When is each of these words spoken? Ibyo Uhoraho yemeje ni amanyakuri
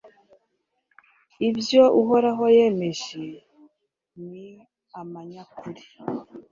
Ibyo 1.49 1.81
Uhoraho 2.01 2.43
yemeje 2.57 3.23
ni 4.27 4.45
amanyakuri 4.99 5.83